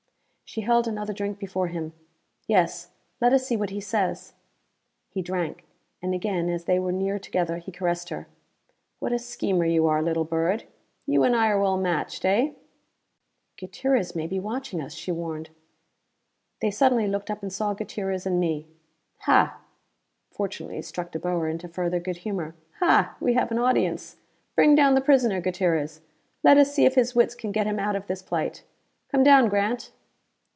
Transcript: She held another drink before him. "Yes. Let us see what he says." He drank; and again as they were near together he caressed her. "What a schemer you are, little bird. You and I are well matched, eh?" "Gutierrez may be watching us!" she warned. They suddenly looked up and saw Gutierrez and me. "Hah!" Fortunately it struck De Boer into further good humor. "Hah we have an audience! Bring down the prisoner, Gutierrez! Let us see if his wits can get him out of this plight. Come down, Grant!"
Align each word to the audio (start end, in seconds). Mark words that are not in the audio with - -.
She 0.43 0.59
held 0.59 0.85
another 0.85 1.13
drink 1.13 1.39
before 1.39 1.67
him. 1.67 1.93
"Yes. 2.45 2.89
Let 3.21 3.31
us 3.31 3.47
see 3.47 3.55
what 3.55 3.69
he 3.69 3.79
says." 3.79 4.33
He 5.07 5.21
drank; 5.21 5.63
and 6.01 6.13
again 6.13 6.49
as 6.49 6.65
they 6.65 6.77
were 6.77 6.91
near 6.91 7.17
together 7.19 7.55
he 7.55 7.71
caressed 7.71 8.09
her. 8.09 8.27
"What 8.99 9.13
a 9.13 9.17
schemer 9.19 9.63
you 9.63 9.87
are, 9.87 10.01
little 10.03 10.25
bird. 10.25 10.65
You 11.05 11.23
and 11.23 11.37
I 11.37 11.47
are 11.47 11.61
well 11.61 11.77
matched, 11.77 12.25
eh?" 12.25 12.51
"Gutierrez 13.55 14.13
may 14.13 14.27
be 14.27 14.41
watching 14.41 14.81
us!" 14.81 14.91
she 14.93 15.09
warned. 15.09 15.51
They 16.59 16.69
suddenly 16.69 17.07
looked 17.07 17.31
up 17.31 17.41
and 17.41 17.53
saw 17.53 17.73
Gutierrez 17.73 18.25
and 18.25 18.37
me. 18.37 18.67
"Hah!" 19.19 19.57
Fortunately 20.31 20.79
it 20.79 20.83
struck 20.85 21.11
De 21.11 21.19
Boer 21.19 21.47
into 21.47 21.69
further 21.69 22.01
good 22.01 22.17
humor. 22.17 22.55
"Hah 22.81 23.15
we 23.21 23.35
have 23.35 23.51
an 23.51 23.57
audience! 23.57 24.17
Bring 24.57 24.75
down 24.75 24.95
the 24.95 24.99
prisoner, 24.99 25.39
Gutierrez! 25.39 26.01
Let 26.43 26.57
us 26.57 26.73
see 26.73 26.83
if 26.83 26.95
his 26.95 27.15
wits 27.15 27.35
can 27.35 27.53
get 27.53 27.67
him 27.67 27.79
out 27.79 27.95
of 27.95 28.07
this 28.07 28.21
plight. 28.21 28.65
Come 29.07 29.23
down, 29.23 29.47
Grant!" 29.47 29.93